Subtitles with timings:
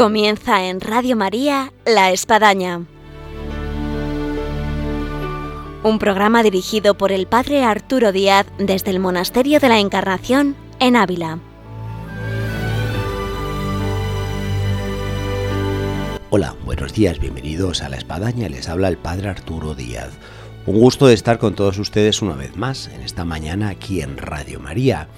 [0.00, 2.86] Comienza en Radio María La Espadaña.
[5.82, 10.96] Un programa dirigido por el Padre Arturo Díaz desde el Monasterio de la Encarnación en
[10.96, 11.38] Ávila.
[16.30, 20.12] Hola, buenos días, bienvenidos a La Espadaña, les habla el Padre Arturo Díaz.
[20.64, 24.16] Un gusto de estar con todos ustedes una vez más en esta mañana aquí en
[24.16, 25.08] Radio María.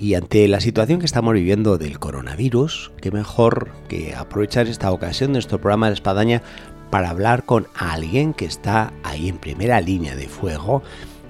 [0.00, 5.28] Y ante la situación que estamos viviendo del coronavirus, qué mejor que aprovechar esta ocasión
[5.28, 6.42] de nuestro programa de Espadaña
[6.88, 10.82] para hablar con alguien que está ahí en primera línea de fuego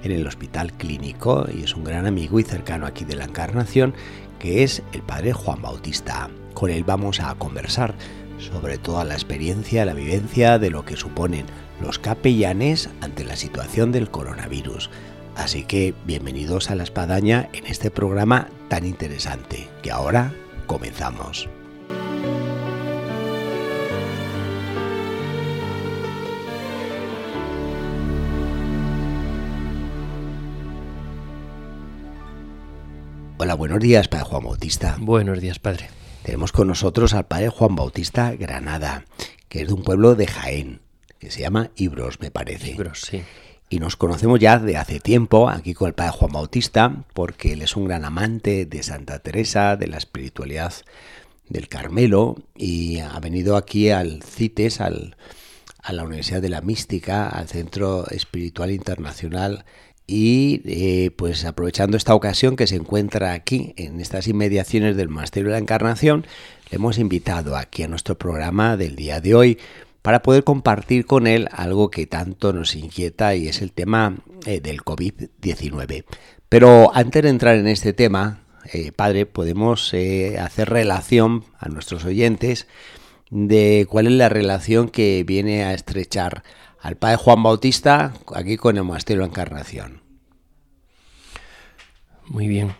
[0.03, 3.93] en el hospital clínico y es un gran amigo y cercano aquí de la Encarnación,
[4.39, 6.29] que es el padre Juan Bautista.
[6.53, 7.93] Con él vamos a conversar
[8.37, 11.45] sobre toda la experiencia, la vivencia de lo que suponen
[11.81, 14.89] los capellanes ante la situación del coronavirus.
[15.35, 20.33] Así que bienvenidos a la espadaña en este programa tan interesante que ahora
[20.65, 21.49] comenzamos.
[33.37, 34.95] Hola, buenos días, Padre Juan Bautista.
[35.01, 35.89] Buenos días, Padre.
[36.23, 39.03] Tenemos con nosotros al Padre Juan Bautista Granada,
[39.49, 40.79] que es de un pueblo de Jaén,
[41.19, 42.71] que se llama Ibros, me parece.
[42.71, 43.21] Ibros, sí
[43.71, 47.61] y nos conocemos ya de hace tiempo aquí con el padre Juan Bautista, porque él
[47.61, 50.73] es un gran amante de Santa Teresa, de la espiritualidad
[51.47, 55.15] del Carmelo, y ha venido aquí al CITES, al,
[55.81, 59.63] a la Universidad de la Mística, al Centro Espiritual Internacional,
[60.05, 65.47] y eh, pues aprovechando esta ocasión que se encuentra aquí, en estas inmediaciones del Monasterio
[65.47, 66.25] de la Encarnación,
[66.69, 69.59] le hemos invitado aquí a nuestro programa del día de hoy
[70.01, 74.15] para poder compartir con él algo que tanto nos inquieta y es el tema
[74.45, 76.05] eh, del COVID-19.
[76.49, 78.43] Pero antes de entrar en este tema,
[78.73, 82.67] eh, padre, podemos eh, hacer relación a nuestros oyentes
[83.29, 86.43] de cuál es la relación que viene a estrechar
[86.79, 90.01] al padre Juan Bautista aquí con el Monasterio Encarnación.
[92.27, 92.73] Muy bien.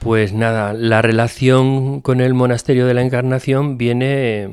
[0.00, 4.48] Pues nada, la relación con el Monasterio de la Encarnación viene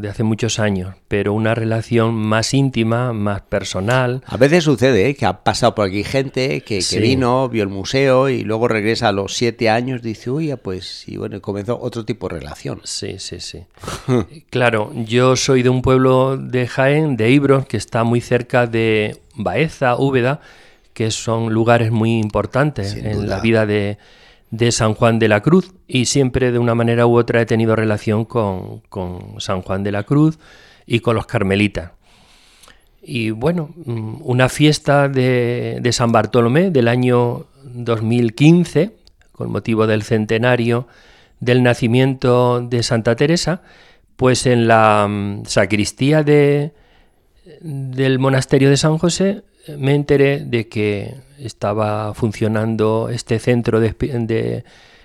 [0.00, 4.22] de hace muchos años, pero una relación más íntima, más personal.
[4.26, 5.14] A veces sucede ¿eh?
[5.14, 9.12] que ha pasado por aquí gente que, vino, vio el museo y luego regresa a
[9.12, 12.80] los siete años, dice, uy, pues, y bueno, comenzó otro tipo de relación.
[12.84, 13.64] Sí, sí, sí.
[14.50, 19.18] claro, yo soy de un pueblo de Jaén, de Ibros, que está muy cerca de
[19.34, 20.40] Baeza, Úbeda,
[20.92, 23.98] que son lugares muy importantes en la vida de
[24.50, 27.76] de San Juan de la Cruz y siempre de una manera u otra he tenido
[27.76, 28.82] relación con,
[29.38, 30.38] San Juan de la Cruz
[30.86, 31.92] y con los carmelitas.
[33.02, 38.92] Y bueno, mm, una fiesta de, de San Bartolomé del año 2015,
[39.32, 40.86] con motivo del centenario
[41.40, 43.62] del nacimiento de Santa Teresa,
[44.16, 46.72] pues en la mm, sacristía de,
[47.60, 49.42] del monasterio de San José
[49.78, 54.64] me enteré de que estaba funcionando este centro de,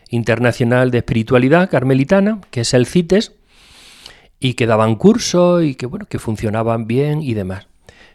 [0.09, 3.33] internacional de espiritualidad carmelitana, que es el CITES,
[4.39, 7.67] y que daban curso y que bueno, que funcionaban bien y demás.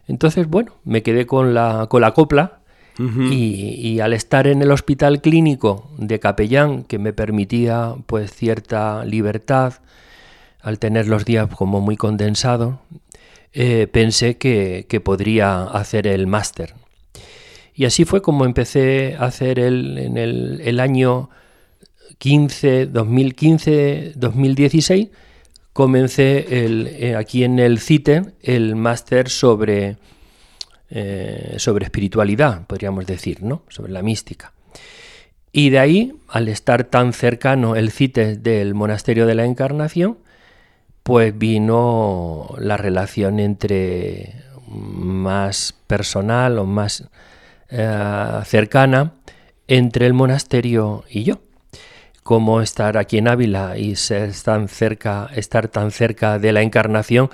[0.06, 2.61] Entonces, bueno, me quedé con la, con la copla
[2.97, 9.05] y, y, al estar en el hospital clínico de capellán, que me permitía pues cierta
[9.05, 9.75] libertad,
[10.62, 12.76] al tener los días como muy condensados,
[13.56, 16.75] eh, pensé que, podría hacer el máster.
[17.72, 21.31] Y así fue como empecé a hacer el, en el, año
[22.19, 25.10] 15, 2015-2016,
[25.72, 29.98] comencé el, eh, aquí en el CITE el máster sobre,
[30.91, 33.62] eh, sobre espiritualidad, podríamos decir, ¿no?
[33.69, 34.53] sobre la mística.
[35.53, 40.19] Y de ahí, al estar tan cercano el CITE del Monasterio de la Encarnación,
[41.04, 47.04] pues vino la relación entre más personal o más
[47.69, 49.12] eh, cercana
[49.69, 51.40] entre el monasterio y yo.
[52.23, 57.29] Como estar aquí en Ávila y ser tan cerca, estar tan cerca de la encarnación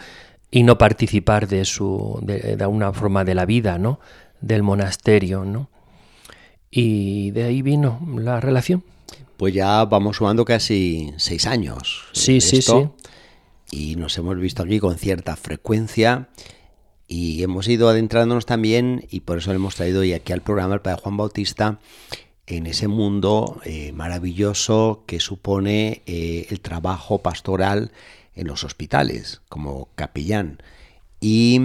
[0.51, 4.01] y no participar de su de, de una forma de la vida, ¿no?
[4.41, 5.71] del monasterio, ¿no?
[6.73, 8.83] Y de ahí vino la relación.
[9.37, 12.09] Pues ya vamos sumando casi seis años.
[12.13, 12.89] Sí, sí, sí
[13.71, 16.29] y nos hemos visto aquí con cierta frecuencia
[17.11, 20.75] y hemos ido adentrándonos también, y por eso le hemos traído hoy aquí al programa
[20.75, 21.81] el Padre Juan Bautista,
[22.47, 27.91] en ese mundo eh, maravilloso que supone eh, el trabajo pastoral
[28.37, 30.63] en los hospitales, como capellán.
[31.21, 31.61] Y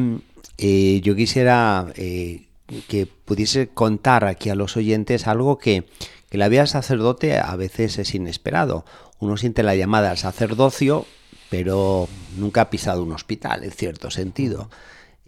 [0.57, 5.85] eh, yo quisiera que pudiese contar aquí a los oyentes algo que,
[6.29, 8.83] que la vida sacerdote a veces es inesperado.
[9.19, 11.05] Uno siente la llamada al sacerdocio
[11.49, 12.07] pero
[12.37, 14.69] nunca ha pisado un hospital, en cierto sentido.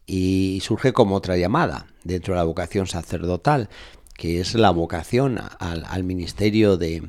[0.05, 3.69] Y surge como otra llamada dentro de la vocación sacerdotal,
[4.15, 7.03] que es la vocación al, ministerio de,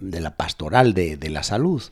[0.00, 1.82] la pastoral de, de la salud.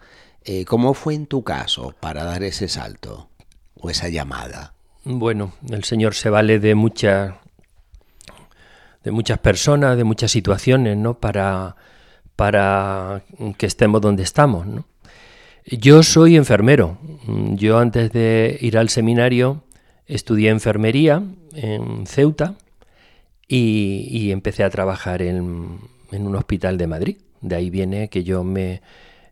[0.44, 3.28] Eh, ¿Cómo fue en tu caso para dar ese salto
[3.74, 4.74] o esa llamada?
[5.04, 7.34] Bueno, el Señor se vale de muchas
[9.06, 11.20] de muchas personas, de muchas situaciones, ¿no?
[11.20, 11.76] Para,
[12.34, 13.22] para
[13.56, 14.84] que estemos donde estamos, ¿no?
[15.66, 16.96] Yo soy enfermero.
[17.26, 19.64] Yo antes de ir al seminario
[20.06, 21.24] estudié enfermería
[21.54, 22.54] en Ceuta
[23.48, 25.78] y, empecé a trabajar en,
[26.12, 27.16] en, un hospital de Madrid.
[27.40, 28.80] De ahí viene que yo me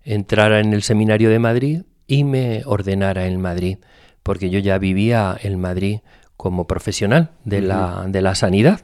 [0.02, 3.78] entrara en el seminario de Madrid y me ordenara en Madrid,
[4.24, 6.00] porque yo ya vivía en Madrid
[6.36, 8.80] como profesional de, la, de la sanidad.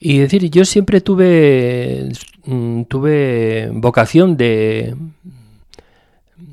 [0.00, 2.10] Y decir, yo siempre tuve,
[2.44, 4.94] mm, tuve vocación de,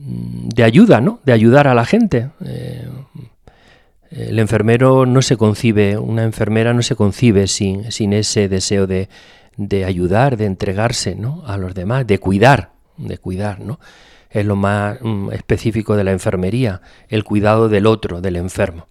[0.06, 1.20] de ayuda, ¿no?
[1.24, 2.30] De ayudar a la gente.
[2.46, 2.88] Eh,
[4.12, 9.10] el enfermero no se concibe, una enfermera no se concibe sin, sin ese deseo de,
[9.58, 11.44] de, ayudar, de entregarse ¿no?
[11.48, 13.80] a los demás, de cuidar, de cuidar, ¿no?
[14.30, 18.88] Es lo más mm, específico de la enfermería, el cuidado del otro, del enfermo.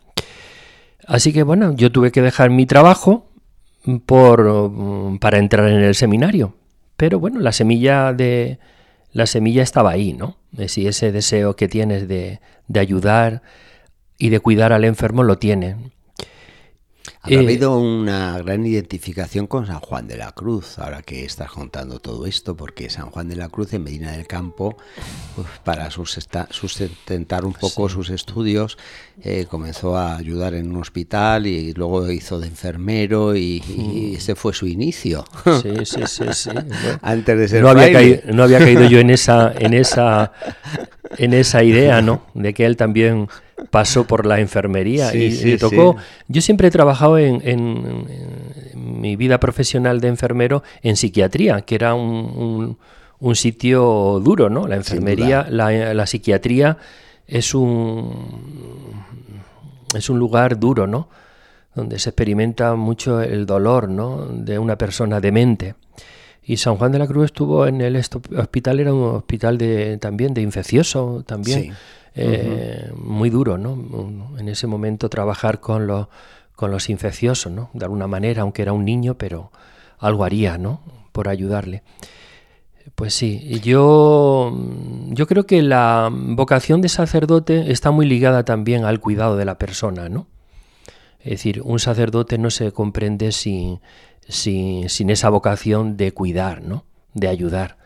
[1.06, 3.29] Así que bueno, yo tuve que dejar mi trabajo
[4.06, 6.55] por, mm, para entrar en el seminario.
[6.97, 8.59] Pero bueno, la semilla de,
[9.12, 10.37] la semilla estaba ahí, ¿no?
[10.66, 13.43] Si ese deseo que tienes de, de ayudar
[14.19, 15.76] y de cuidar al enfermo lo tienes.
[17.25, 21.53] Ha eh, habido una gran identificación con San Juan de la Cruz, ahora que estás
[21.53, 24.77] contando todo esto, porque San Juan de la Cruz en Medina del Campo,
[25.37, 28.77] pues, para sustentar un poco sus estudios,
[29.23, 34.17] eh, comenzó a ayudar en un hospital y luego hizo de enfermero y, mm.
[34.17, 35.25] ese fue su inicio.
[35.63, 36.25] Sí, sí, sí.
[36.33, 36.51] sí.
[37.03, 40.33] Antes de ser no había, caído, no había caído yo en esa, en esa,
[41.19, 42.25] en esa idea, ¿no?
[42.35, 43.29] De que él también
[43.70, 45.97] pasó por la enfermería y le tocó.
[46.29, 48.06] Yo siempre he trabajado en,
[48.75, 52.76] mi vida profesional de enfermero en psiquiatría, que era un,
[53.20, 54.67] un, sitio duro, ¿no?
[54.67, 56.79] La enfermería, la, la, psiquiatría
[57.26, 59.03] es un
[59.94, 61.09] es un lugar duro, ¿no?
[61.75, 64.26] Donde se experimenta mucho el dolor, ¿no?
[64.26, 65.75] De una persona demente.
[66.44, 70.35] Y San Juan de la Cruz estuvo en el hospital, era un hospital de, también
[70.35, 71.73] de infeccioso, también.
[72.14, 74.38] Eh, muy duro, ¿no?
[74.38, 76.09] En ese momento trabajar con los,
[76.55, 77.70] con los infecciosos, ¿no?
[77.73, 79.50] De alguna manera, aunque era un niño, pero
[79.99, 80.82] algo haría, ¿no?
[81.12, 81.82] Por ayudarle.
[82.94, 84.53] Pues sí, yo,
[85.09, 89.56] yo creo que la vocación de sacerdote está muy ligada también al cuidado de la
[89.56, 90.26] persona, ¿no?
[91.20, 93.81] Es decir, un sacerdote no se comprende sin,
[94.29, 96.85] sin, sin esa vocación de cuidar, ¿no?
[97.14, 97.79] De ayudar,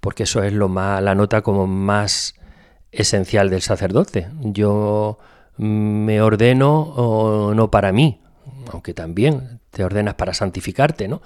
[0.00, 2.36] porque eso es lo más, la nota como más
[2.92, 4.28] esencial del sacerdote.
[4.40, 5.18] Yo
[5.58, 8.20] me ordeno no para mí,
[8.72, 11.22] aunque también te ordenas para santificarte, ¿no?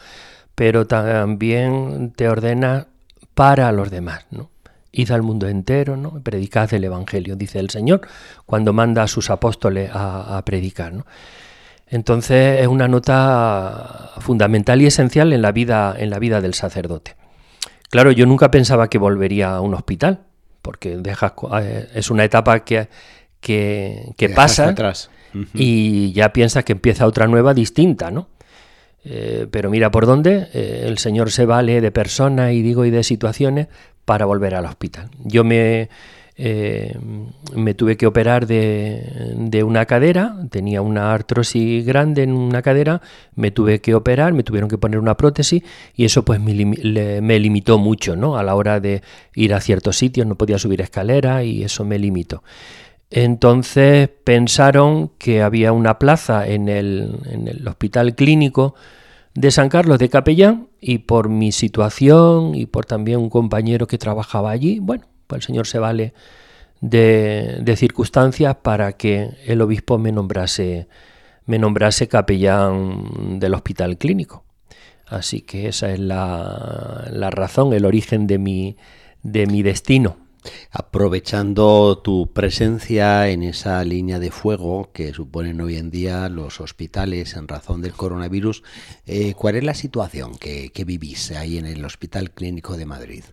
[0.54, 2.86] Pero también te ordenas
[3.34, 4.50] para los demás, ¿no?
[4.92, 6.20] Id al mundo entero, ¿no?
[6.22, 8.00] Predicad el Evangelio, dice el Señor,
[8.44, 11.06] cuando manda a sus apóstoles a, predicar, ¿no?
[11.86, 17.16] Entonces es una nota fundamental y esencial en la vida, en la vida del sacerdote.
[17.88, 20.20] Claro, yo nunca pensaba que volvería a un hospital,
[20.62, 22.88] porque dejas, eh, es una etapa que,
[23.40, 25.10] que, pasa atrás.
[25.54, 28.28] y ya piensas que empieza otra nueva distinta, ¿no?
[29.04, 32.90] Eh, pero mira por dónde eh, el Señor se vale de personas y digo y
[32.90, 33.68] de situaciones
[34.04, 35.08] para volver al hospital.
[35.24, 35.88] Yo me,
[36.42, 36.98] eh,
[37.54, 43.02] me tuve que operar de, una cadera, tenía una artrosis grande en una cadera,
[43.34, 45.62] me tuve que operar, me tuvieron que poner una prótesis
[45.94, 46.54] y eso pues me,
[47.38, 48.38] limitó mucho ¿no?
[48.38, 49.02] a la hora de
[49.34, 52.42] ir a ciertos sitios, no podía subir escaleras y eso me limitó.
[53.10, 58.74] Entonces pensaron que había una plaza en el, en el hospital clínico
[59.34, 63.98] de San Carlos de Capellán y por mi situación y por también un compañero que
[63.98, 66.14] trabajaba allí, bueno, el Señor se vale
[66.80, 70.88] de, circunstancias para que el obispo me nombrase,
[71.46, 74.44] me nombrase capellán del hospital clínico.
[75.06, 78.76] Así que esa es la, razón, el origen de mi,
[79.22, 80.18] de mi destino.
[80.70, 87.34] Aprovechando tu presencia en esa línea de fuego que suponen hoy en día los hospitales
[87.34, 88.62] en razón del coronavirus,
[89.04, 93.24] eh, ¿cuál es la situación que, que vivís ahí en el Hospital Clínico de Madrid?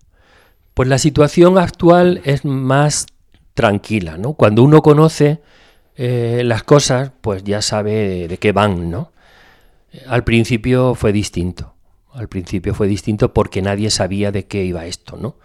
[0.78, 3.08] Pues la situación actual es más
[3.56, 4.34] tranquila, ¿no?
[4.34, 5.42] Cuando uno conoce
[5.96, 9.12] eh, las cosas, pues ya sabe de qué van, ¿no?
[10.08, 11.74] Al principio fue distinto.
[12.14, 15.38] Al principio fue distinto porque nadie sabía de qué iba esto, ¿no?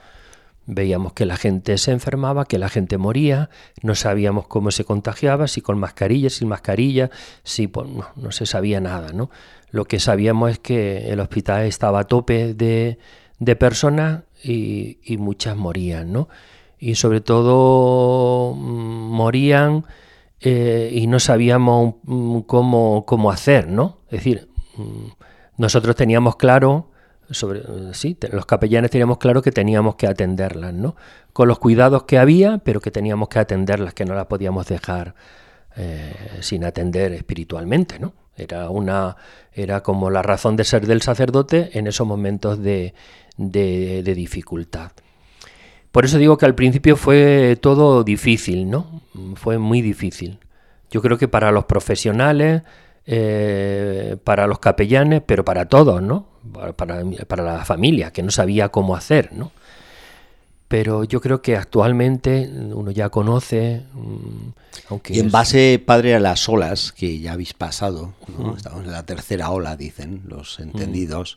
[0.66, 3.48] Veíamos que la gente se enfermaba, que la gente moría,
[3.80, 7.08] no sabíamos cómo se contagiaba, si con mascarilla, sin mascarilla,
[7.42, 9.30] si pues, no, se sabía nada, ¿no?
[9.70, 12.98] Lo que sabíamos es que el hospital estaba a tope de,
[13.38, 16.28] de personas y, muchas morían, ¿no?
[16.78, 19.84] Y sobre todo mm, morían
[20.40, 21.94] eh, y no sabíamos
[22.46, 24.00] cómo, cómo hacer, ¿no?
[24.06, 25.08] Es decir, mm,
[25.58, 26.90] nosotros teníamos claro
[27.30, 27.62] sobre
[27.94, 30.96] sí, los capellanes teníamos claro que teníamos que atenderlas, ¿no?
[31.32, 35.14] Con los cuidados que había, pero que teníamos que atenderlas, que no las podíamos dejar
[35.76, 38.12] eh, sin atender espiritualmente, ¿no?
[38.36, 39.16] Era una
[39.54, 42.94] era como la razón de ser del sacerdote en esos momentos de,
[43.36, 44.92] de, dificultad.
[45.90, 49.02] Por eso digo que al principio fue todo difícil, ¿no?
[49.34, 50.38] Fue muy difícil.
[50.90, 52.62] Yo creo que para los profesionales,
[53.06, 56.28] eh, para los capellanes, pero para todos, ¿no?
[56.52, 56.72] Para,
[57.26, 59.52] para, la familia, que no sabía cómo hacer, ¿no?
[60.72, 63.82] Pero yo creo que actualmente uno ya conoce.
[63.92, 64.48] Mm,
[64.88, 68.14] aunque y en base, padre, a las olas que ya habéis pasado,
[68.56, 71.36] estamos en la tercera ola, dicen los entendidos.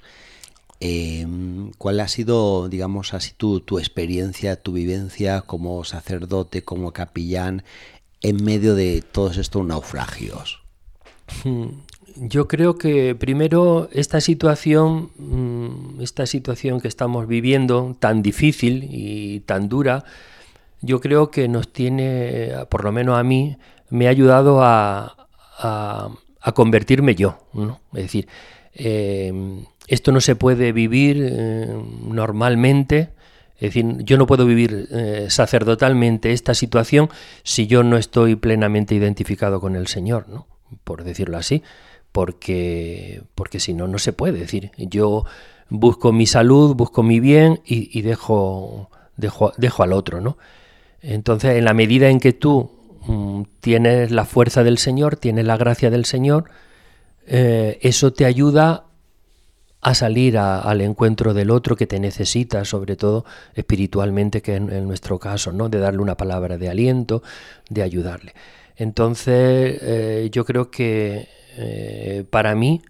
[0.79, 7.65] Em, ¿Cuál ha sido, digamos así, tu, tu experiencia, tu vivencia como sacerdote, como capellán,
[8.21, 10.61] en medio de todos estos naufragios?
[12.15, 15.64] Yo creo que primero esta situación, mm,
[16.01, 20.03] esta situación que estamos viviendo tan difícil y tan dura,
[20.81, 23.57] yo creo que nos tiene, por lo menos a mí,
[23.89, 25.15] me ha ayudado a,
[26.53, 27.39] convertirme yo.
[27.93, 28.27] Es decir,
[28.73, 31.67] em, esto no se puede vivir eh,
[32.03, 33.09] normalmente.
[33.55, 37.09] Es decir, yo no puedo vivir eh, sacerdotalmente esta situación
[37.43, 40.47] si yo no estoy plenamente identificado con el Señor, ¿no?
[40.83, 41.63] por decirlo así,
[42.11, 44.39] porque, porque si no, no se puede.
[44.39, 45.25] decir, yo
[45.69, 50.37] busco mi salud, busco mi bien y, dejo, dejo, dejo, al otro, ¿no?
[51.01, 52.71] Entonces, en la medida en que tú
[53.07, 56.45] mm, tienes la fuerza del Señor, tienes la gracia del Señor,
[57.27, 58.85] eh, eso te ayuda
[59.81, 64.87] a salir al encuentro del otro que te necesita, sobre todo espiritualmente, que en, en
[64.87, 65.69] nuestro caso, ¿no?
[65.69, 67.21] De darle una palabra de aliento,
[67.69, 68.33] de ayudarle.
[68.77, 72.81] Entonces, eh, yo creo que eh, para mí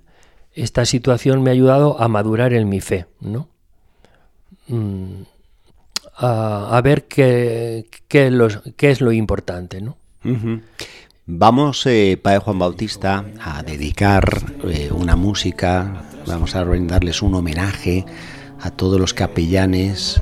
[0.55, 3.49] esta situación me ha ayudado a madurar en mi fe, ¿no?
[4.67, 5.23] Mm,
[6.17, 8.27] a, ver qué, qué,
[8.79, 9.97] es lo, importante, ¿no?
[11.25, 14.25] Vamos, eh, Padre Juan Bautista, a dedicar
[14.91, 18.05] una música, vamos a brindarles un homenaje
[18.61, 20.21] a todos los capellanes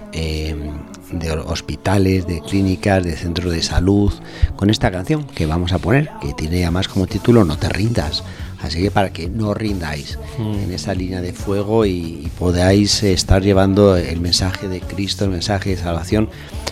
[1.20, 4.12] de hospitales, de clínicas, de centros de salud,
[4.56, 8.24] con esta canción que vamos a poner, que tiene además como título No te rindas.
[8.64, 10.54] Así que para que no rindáis mm.
[10.64, 15.72] en esa línea de fuego y, podáis estar llevando el mensaje de Cristo, el mensaje
[15.72, 16.30] de salvación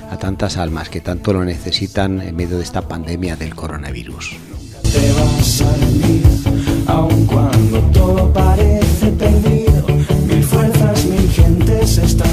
[0.10, 4.38] a tantas almas que tanto lo necesitan en medio de esta pandemia del coronavirus.
[4.84, 9.86] Te vas a aun cuando todo parece perdido,
[10.28, 12.31] mil fuerzas, mil gentes están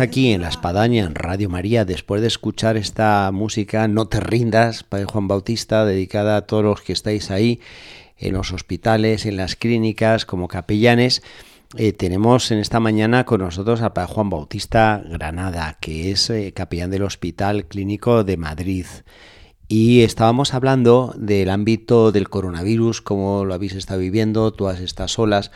[0.00, 4.84] Aquí en La Espadaña, en Radio María, después de escuchar esta música No te rindas,
[4.84, 7.60] Padre Juan Bautista, dedicada a todos los que estáis ahí
[8.16, 11.22] en los hospitales, en las clínicas, como capellanes.
[11.76, 16.52] Eh, tenemos en esta mañana con nosotros al Padre Juan Bautista Granada, que es eh,
[16.54, 18.86] capellán del Hospital Clínico de Madrid.
[19.70, 25.50] Y estábamos hablando del ámbito del coronavirus, cómo lo habéis estado viviendo todas estas olas.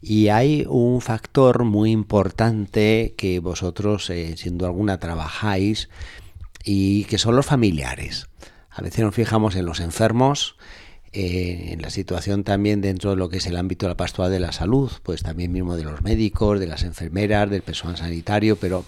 [0.00, 5.88] Y hay un factor muy importante que vosotros, eh, siendo alguna, trabajáis
[6.64, 8.28] y que son los familiares.
[8.70, 10.56] A veces nos fijamos en los enfermos,
[11.12, 14.30] eh, en la situación también dentro de lo que es el ámbito de la pastoral
[14.30, 18.54] de la salud, pues también mismo de los médicos, de las enfermeras, del personal sanitario,
[18.54, 18.84] pero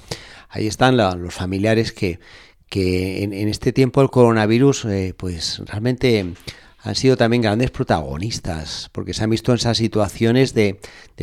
[0.51, 2.21] ahí están los familiares que
[2.69, 6.35] que en, este tiempo el coronavirus, eh, pues realmente
[6.81, 10.81] han sido también grandes protagonistas, porque se han visto en esas situaciones de,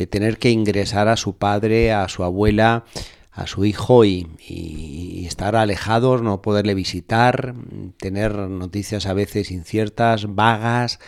[0.08, 2.84] tener que ingresar a su padre, a su abuela,
[3.32, 7.54] a su hijo y, estar alejados, no poderle visitar,
[7.98, 11.00] tener noticias a veces inciertas, vagas.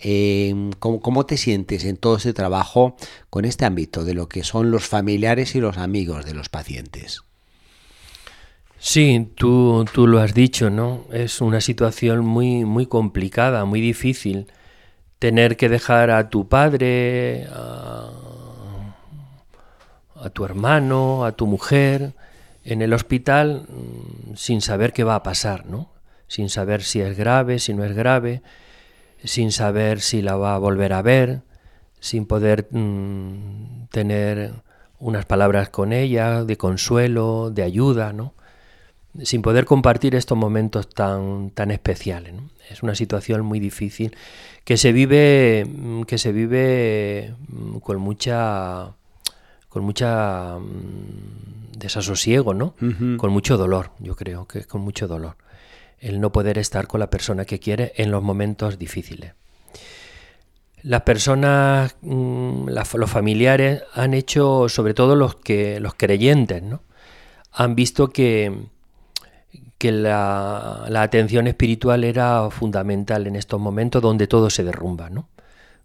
[0.00, 2.96] Eh, ¿cómo, ¿Cómo te sientes en todo ese trabajo
[3.30, 7.24] con este ámbito de lo que son los familiares y los amigos de los pacientes?
[8.86, 11.06] Sí, tú, tú lo has dicho, ¿no?
[11.10, 14.46] Es una situación muy, muy complicada, muy difícil.
[15.18, 18.10] Tener que dejar a tu padre, a,
[20.34, 22.12] tu hermano, a tu mujer
[22.62, 25.88] en el hospital mm, sin saber qué va a pasar, ¿no?
[26.28, 28.42] Sin saber si es grave, si no es grave,
[29.24, 31.40] sin saber si la va a volver a ver,
[32.00, 34.52] sin poder mm, tener
[34.98, 38.34] unas palabras con ella de consuelo, de ayuda, ¿no?
[39.22, 42.34] Sin poder compartir estos momentos tan, tan especiales.
[42.70, 44.16] Es una situación muy difícil
[44.64, 48.92] que se vive, mm, que se vive mm, con mucha
[49.68, 52.74] con mucha mm, desasosiego, ¿no?
[53.16, 55.36] Con mucho dolor, yo creo que es con mucho dolor.
[55.98, 59.32] El no poder estar con la persona que quiere en los momentos difíciles.
[60.82, 66.82] Las personas, los familiares han hecho, sobre todo los que los creyentes, ¿no?
[67.50, 68.68] Han visto que,
[69.84, 75.28] que la, atención espiritual era fundamental en estos momentos donde todo se derrumba, ¿no?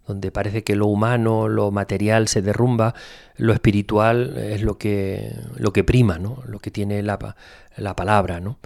[0.06, 2.94] donde parece que lo humano, lo material se derrumba,
[3.36, 6.42] lo espiritual es lo que, lo que prima, ¿no?
[6.46, 7.36] lo que tiene la,
[7.76, 8.40] la palabra.
[8.40, 8.58] ¿no?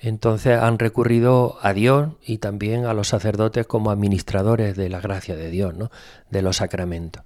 [0.00, 5.36] Entonces han recurrido a Dios y también a los sacerdotes como administradores de la gracia
[5.36, 5.90] de Dios, ¿no?
[6.30, 7.24] de los sacramentos.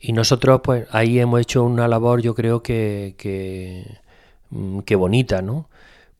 [0.00, 3.98] Y nosotros pues ahí hemos hecho una labor yo creo que, que,
[4.48, 5.68] mm, que bonita, ¿no?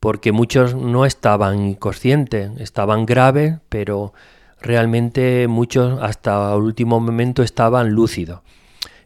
[0.07, 4.13] Porque muchos no estaban inconscientes, estaban graves, pero
[4.61, 8.39] realmente muchos hasta el último momento estaban lúcidos.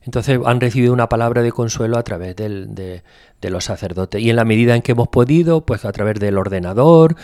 [0.03, 3.01] Entonces han recibido una palabra de consuelo a través de,
[3.41, 4.21] los sacerdotes.
[4.21, 7.15] Y en la medida en que hemos podido, pues a través del ordenador,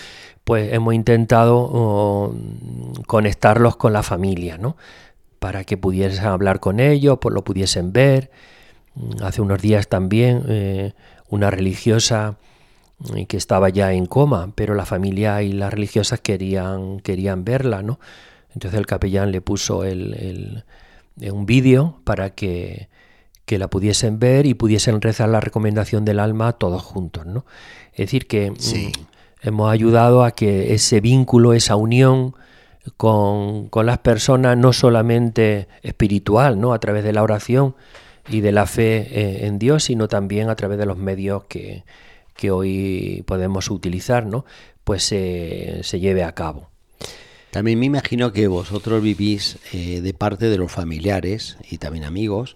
[0.44, 2.34] pues hemos intentado
[3.06, 4.76] conectarlos con la familia, ¿no?
[5.38, 8.32] Para que pudiesen hablar con ellos, pues lo pudiesen ver.
[9.22, 10.94] Hace unos días también eh,
[11.30, 12.38] una religiosa
[13.28, 18.00] que estaba ya en coma, pero la familia y las religiosas querían, querían verla, ¿no?
[18.54, 20.64] Entonces el capellán le puso el,
[21.22, 22.90] un vídeo para que,
[23.46, 27.46] que, la pudiesen ver y pudiesen rezar la recomendación del alma todos juntos, ¿no?
[27.92, 28.56] Es decir, que mm,
[29.44, 32.36] hemos ayudado a que ese vínculo, esa unión
[32.98, 36.74] con, con, las personas, no solamente espiritual, ¿no?
[36.74, 37.76] A través de la oración
[38.28, 41.84] y de la fe eh, en Dios, sino también a través de los medios que,
[42.38, 44.46] que hoy podemos utilizar, ¿no?
[44.84, 46.70] pues se lleve a cabo.
[47.52, 52.56] También me imagino que vosotros vivís eh, de parte de los familiares y también amigos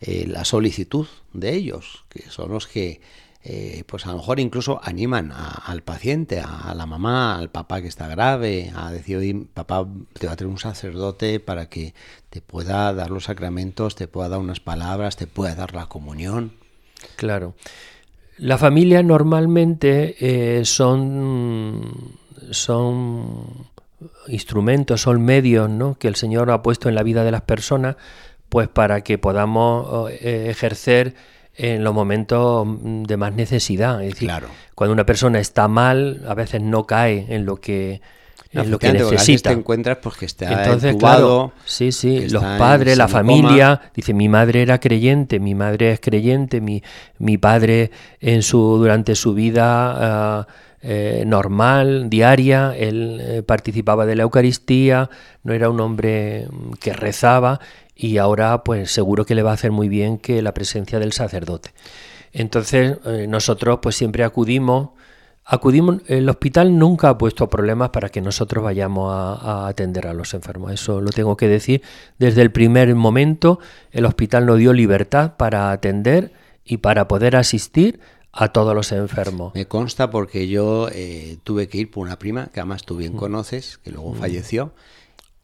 [0.00, 3.00] eh, la solicitud de ellos, que son los que
[3.44, 7.88] eh, pues a lo mejor incluso animan al paciente, a, la mamá, al papá que
[7.88, 9.86] está grave, a decir, oye, papá,
[10.18, 11.94] te va a tener un sacerdote para que
[12.30, 16.52] te pueda dar los sacramentos, te pueda dar unas palabras, te pueda dar la comunión.
[17.16, 17.54] Claro.
[18.38, 22.16] La familia normalmente eh, son,
[22.50, 23.68] son
[24.28, 25.96] instrumentos, son medios ¿no?
[25.98, 27.96] que el Señor ha puesto en la vida de las personas
[28.48, 31.14] pues para que podamos eh, ejercer
[31.54, 34.02] en los momentos de más necesidad.
[34.02, 34.30] Es decir,
[34.74, 38.00] cuando una persona está mal, a veces no cae en lo que
[38.52, 39.50] lo que necesita.
[39.50, 44.28] te encuentras pues que está Entonces, claro, sí, sí, los padres, la familia, dice, mi
[44.28, 46.82] madre era creyente, mi madre es creyente, mi,
[47.18, 50.46] mi padre en su durante su vida ah,
[50.80, 55.10] eh, normal, diaria, él eh, participaba de la Eucaristía,
[55.42, 57.58] no era un hombre mm, que rezaba
[57.96, 61.12] y ahora pues seguro que le va a hacer muy bien que la presencia del
[61.12, 61.70] sacerdote.
[62.32, 64.90] Entonces eh, nosotros pues siempre acudimos,
[65.48, 70.34] acudimos, el hospital nunca ha puesto problemas para que nosotros vayamos a, atender a los
[70.34, 71.82] enfermos, eso lo tengo que decir.
[72.18, 73.58] Desde el primer momento
[73.90, 76.32] el hospital nos dio libertad para atender
[76.64, 77.98] y para poder asistir
[78.30, 79.54] a todos los enfermos.
[79.54, 83.14] Me consta porque yo eh, tuve que ir por una prima, que además tú bien
[83.14, 83.16] mm.
[83.16, 84.16] conoces, que luego mm.
[84.16, 84.74] falleció,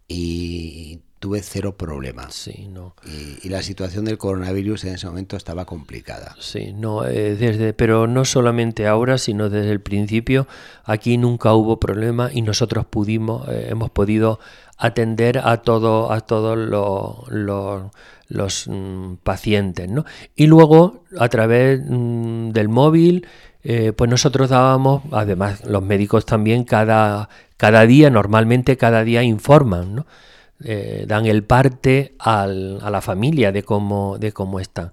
[0.06, 2.34] y tuve cero problemas.
[2.34, 2.94] Sí, no.
[3.42, 6.36] Y, la situación del coronavirus en ese momento estaba complicada.
[6.38, 10.46] Sí, no, eh, desde, pero no solamente ahora, sino desde el principio.
[10.84, 14.38] Aquí nunca hubo problema y nosotros pudimos, eh, hemos podido
[14.76, 17.90] atender a todo, a todos los
[18.28, 19.88] los mm, pacientes.
[19.88, 20.04] ¿no?
[20.36, 23.26] Y luego, a través mm, del móvil,
[23.62, 29.94] eh, pues nosotros dábamos, además los médicos también cada, cada día, normalmente cada día informan,
[29.94, 30.06] ¿no?
[30.66, 34.92] Eh, dan el parte al, a la familia de cómo, de cómo están.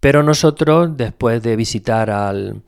[0.00, 2.62] Pero nosotros, después de visitar al,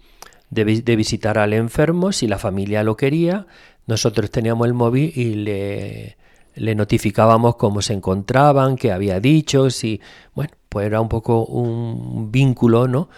[0.50, 3.46] de, de visitar al enfermo, si la familia lo quería,
[3.86, 6.16] nosotros teníamos el móvil y le,
[6.54, 10.00] le notificábamos cómo se encontraban, qué había dicho, si,
[10.34, 13.08] bueno, pues era un poco un vínculo, ¿no?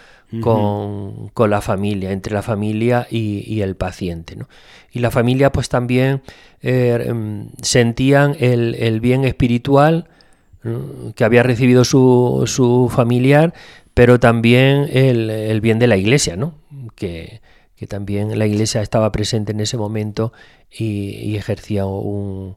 [0.40, 4.36] Con, la familia, entre la familia y, el paciente.
[4.36, 4.48] ¿no?
[4.92, 6.22] Y la familia pues también
[6.62, 10.08] eh, em, sentían el, bien espiritual
[11.14, 13.54] que había recibido su, su familiar,
[13.94, 16.54] pero también el, bien de la iglesia, ¿no?
[16.96, 17.40] que,
[17.76, 20.32] que, también la iglesia estaba presente en ese momento
[20.70, 22.56] y ejercía un,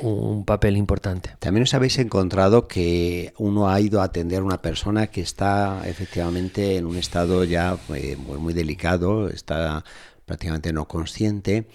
[0.00, 1.30] un papel importante.
[1.38, 5.82] También os habéis encontrado que uno ha ido a atender a una persona que está
[5.86, 9.84] efectivamente en un estado ya eh, muy, delicado, está
[10.24, 11.68] prácticamente no consciente,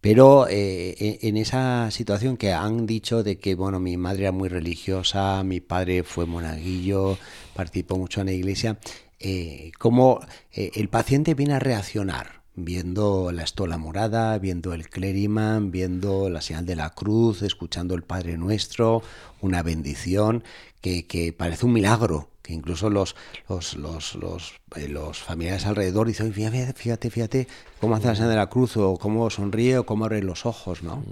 [0.00, 4.48] pero eh, en esa situación que han dicho de que, bueno, mi madre era muy
[4.48, 7.18] religiosa, mi padre fue monaguillo,
[7.54, 8.78] participó mucho en la iglesia,
[9.18, 10.20] eh, ¿cómo
[10.52, 12.37] el paciente viene a reaccionar?
[12.64, 18.02] Viendo la estola morada, viendo el clériman, viendo la señal de la cruz, escuchando el
[18.02, 19.02] Padre Nuestro,
[19.40, 20.44] una bendición
[20.80, 23.16] que, parece un milagro, que incluso los,
[23.48, 27.48] los, los, los, eh, familiares alrededor dicen, fíjate, fíjate, fíjate
[27.80, 30.82] cómo hace la señal de la cruz, o cómo sonríe, o cómo abre los ojos,
[30.82, 31.02] ¿no?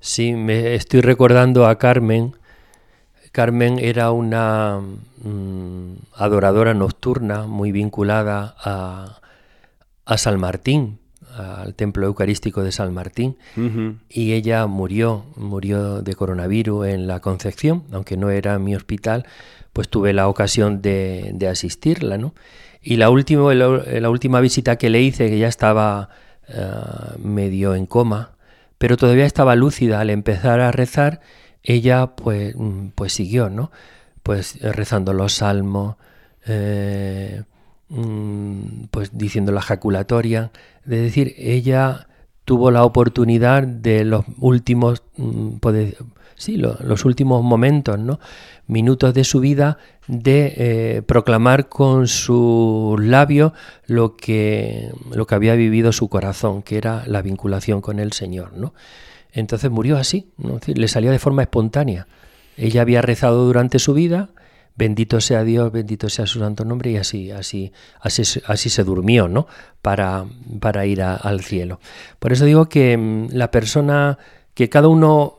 [0.00, 2.34] Sí, me estoy recordando a Carmen.
[3.30, 4.80] Carmen era una
[5.22, 9.21] mm, adoradora nocturna muy vinculada a,
[10.12, 10.98] a San Martín,
[11.36, 13.36] al templo eucarístico de San Martín,
[14.08, 19.26] y ella murió, murió de coronavirus en la Concepción, aunque no era mi hospital,
[19.72, 22.34] pues tuve la ocasión de, asistirla, ¿no?
[22.82, 26.08] Y la, última, la, última visita que le hice, que ya estaba
[26.48, 26.66] eh,
[27.18, 28.32] medio en coma,
[28.78, 31.20] pero todavía estaba lúcida al empezar a rezar,
[31.62, 33.70] ella pues, mm, pues siguió, ¿no?
[34.22, 35.96] Pues rezando los salmos,
[36.46, 37.44] eh,
[38.90, 40.50] pues diciendo la jaculatoria,
[40.84, 42.08] de decir, ella
[42.44, 45.56] tuvo la oportunidad de los últimos, mm,
[46.34, 48.18] sí, los últimos momentos, ¿no?
[48.66, 49.78] minutos de su vida,
[50.08, 53.52] de eh, proclamar con sus labios
[53.86, 58.52] lo que, lo que había vivido su corazón, que era la vinculación con el Señor.
[58.56, 58.74] ¿no?
[59.32, 60.30] Entonces murió así,
[60.66, 62.06] le salía de forma espontánea.
[62.56, 64.30] Ella había rezado durante su vida,
[64.76, 69.46] bendito sea Dios, bendito sea su santo nombre, y así, así, así, se durmió, ¿no?
[69.80, 70.24] Para,
[70.60, 71.80] para ir al cielo.
[72.18, 74.18] Por eso digo que mm, la persona,
[74.54, 75.38] que cada uno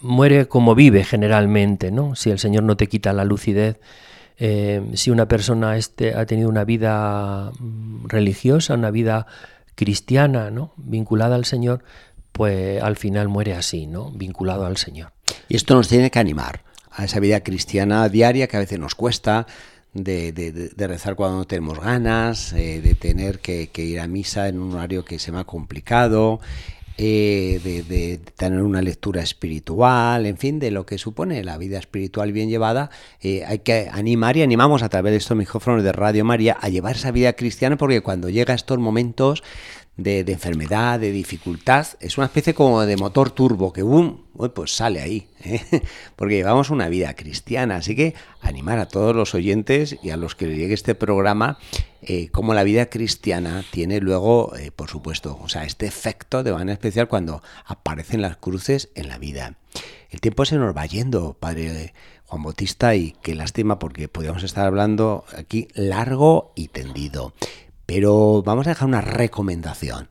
[0.00, 2.14] muere como vive generalmente, ¿no?
[2.14, 3.80] Si el Señor no te quita la lucidez,
[4.36, 9.26] eh, si una persona este, ha tenido una vida mm, religiosa, una vida
[9.74, 10.72] cristiana, ¿no?
[10.76, 11.82] Vinculada al Señor,
[12.32, 14.10] pues al final muere así, ¿no?
[14.10, 15.12] Vinculado al Señor.
[15.48, 16.67] Y esto nos tiene que animar
[16.98, 19.46] a esa vida cristiana diaria que a veces nos cuesta,
[19.94, 24.74] de, rezar cuando no tenemos ganas, eh, de tener que, ir a misa en un
[24.74, 26.40] horario que se me ha complicado,
[26.98, 32.32] eh, de, tener una lectura espiritual, en fin, de lo que supone la vida espiritual
[32.32, 36.24] bien llevada, eh, hay que animar y animamos a través de estos micrófonos de Radio
[36.24, 39.44] María a llevar esa vida cristiana porque cuando llega estos momentos
[39.98, 45.00] de, enfermedad, de dificultad, es una especie como de motor turbo que boom, pues sale
[45.00, 45.60] ahí, ¿eh?
[46.16, 50.36] porque llevamos una vida cristiana, así que animar a todos los oyentes y a los
[50.36, 51.58] que llegue este programa,
[52.00, 56.52] eh, como la vida cristiana tiene luego, eh, por supuesto, o sea, este efecto de
[56.52, 59.56] manera especial cuando aparecen las cruces en la vida.
[60.10, 61.92] El tiempo se nos va yendo, padre
[62.26, 67.34] Juan Bautista, y qué lástima porque podríamos estar hablando aquí largo y tendido.
[67.88, 70.08] Pero vamos a dejar una recomendación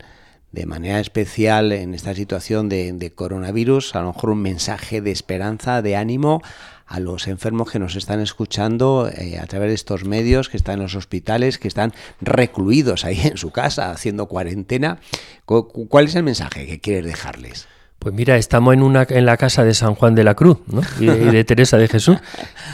[0.52, 5.84] de manera especial en esta situación de, coronavirus, a lo mejor un mensaje de esperanza,
[5.84, 6.42] de ánimo
[6.88, 10.78] a los enfermos que nos están escuchando eh, a través de estos medios, que están
[10.78, 15.00] en los hospitales, que están recluidos ahí en su casa haciendo cuarentena.
[15.46, 17.68] ¿Cuál es el mensaje que quieres dejarles?
[18.00, 20.82] Pues mira, estamos en, una, en la casa de San Juan de la Cruz ¿no?
[21.00, 22.18] y, de, Teresa de Jesús.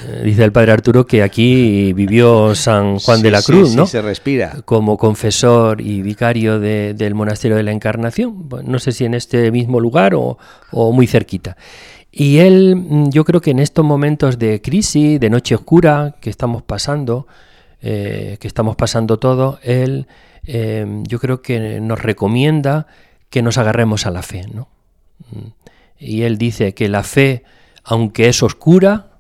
[0.06, 3.88] Eh, dice el padre Arturo que aquí vivió San Juan de la Cruz, sí, ¿no?
[3.88, 4.58] se respira.
[4.66, 8.50] Como confesor y vicario del monasterio de la Encarnación.
[8.66, 10.38] no sé si en este mismo lugar o,
[10.92, 11.56] muy cerquita.
[12.12, 16.30] Y él, mm, yo creo que en estos momentos de crisis, de noche oscura que
[16.30, 17.26] estamos pasando,
[17.82, 20.08] eh, que estamos pasando todo, él,
[20.46, 22.88] eh, yo creo que nos recomienda
[23.30, 24.73] que nos agarremos a la fe, ¿no?
[25.98, 27.44] Y él dice que la fe,
[27.84, 29.18] aunque es oscura,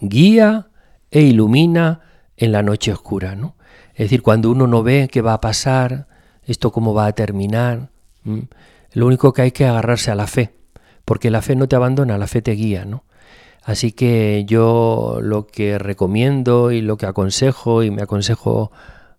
[0.00, 0.68] guía
[1.10, 2.00] e ilumina
[2.36, 3.34] en la noche oscura.
[3.34, 3.56] ¿no?
[3.92, 6.06] Es decir, cuando uno no ve qué va a pasar,
[6.44, 7.90] esto cómo va a terminar,
[8.92, 10.54] lo único que hay que agarrarse a la fe,
[11.04, 12.84] porque la fe no te abandona, la fe te guía.
[12.84, 13.04] ¿no?
[13.62, 18.72] Así que yo lo que recomiendo y lo que aconsejo, y me aconsejo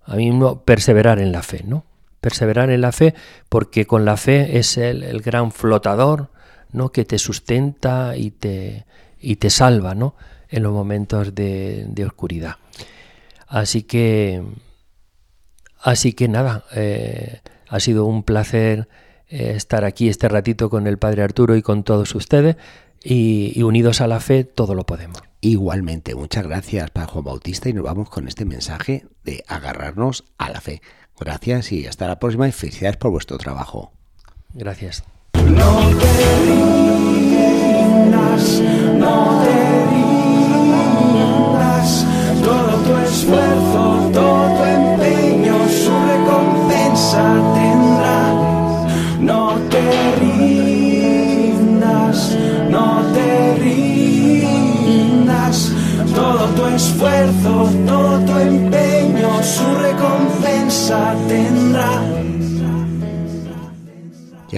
[0.04, 1.86] a mí mismo, perseverar en la fe, ¿no?
[2.22, 3.14] Perseverar en la fe,
[3.50, 6.30] porque con la fe es el, gran flotador
[6.72, 6.92] ¿no?
[6.92, 8.86] que te sustenta y te,
[9.20, 10.16] y te salva ¿no?
[10.50, 12.56] en los momentos de, oscuridad.
[13.48, 14.44] Así que,
[15.82, 18.88] así que nada, eh, ha sido un placer
[19.28, 22.58] eh, estar aquí este ratito con el Padre Arturo y con todos ustedes.
[23.04, 25.24] Y, unidos a la fe, todo lo podemos.
[25.40, 30.62] Igualmente, muchas gracias, Juan Bautista, y nos vamos con este mensaje de agarrarnos a la
[30.62, 30.84] fe.
[31.22, 33.92] Gracias y hasta la próxima y felicidades por vuestro trabajo.
[34.56, 35.04] Gracias.
[35.36, 38.60] No te rindas,
[38.96, 40.11] no te rindas,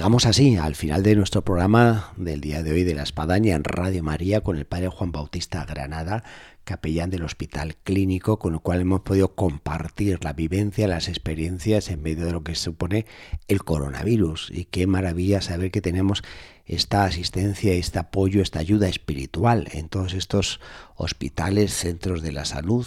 [0.03, 3.63] Llegamos así al final de nuestro programa del día de hoy de la Espadaña en
[3.63, 6.25] Radio María con el padre Juan Bautista Granada,
[6.65, 12.01] capellán del Hospital Clínico, con el cual hemos podido compartir la vivencia, las experiencias en
[12.01, 13.05] medio de lo que supone
[13.47, 14.51] el coronavirus.
[14.53, 16.21] Y qué maravilla saber que tenemos
[16.65, 20.59] esta asistencia, este apoyo, esta ayuda espiritual en todos estos
[20.97, 22.85] hospitales, centros de la salud.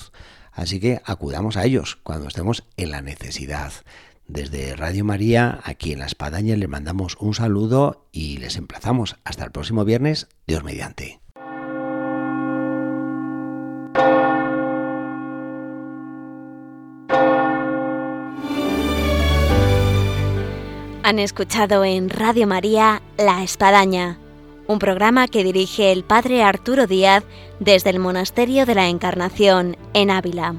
[0.52, 3.72] Así que acudamos a ellos cuando estemos en la necesidad.
[4.28, 9.44] Desde Radio María, aquí en La Espadaña, le mandamos un saludo y les emplazamos hasta
[9.44, 11.20] el próximo viernes, Dios mediante.
[21.04, 24.18] Han escuchado en Radio María La Espadaña,
[24.66, 27.22] un programa que dirige el Padre Arturo Díaz
[27.60, 30.56] desde el Monasterio de la Encarnación en Ávila.